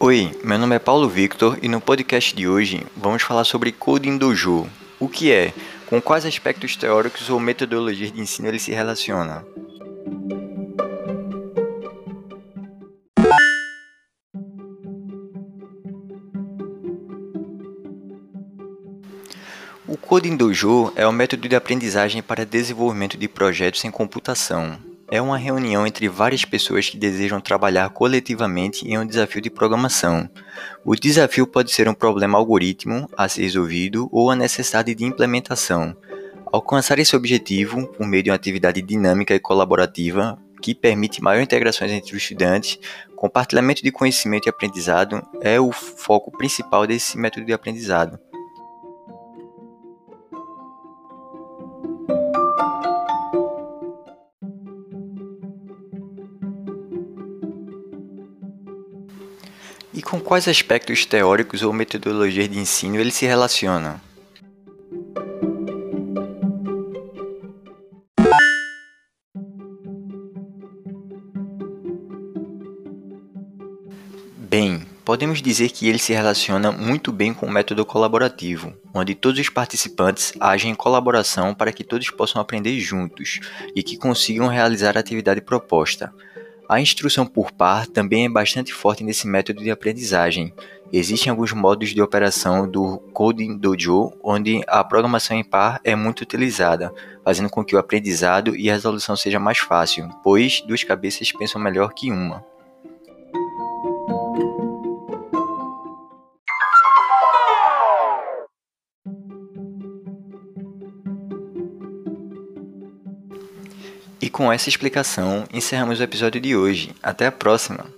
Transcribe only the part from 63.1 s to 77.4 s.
se relaciona? Bem, podemos dizer que ele se relaciona muito bem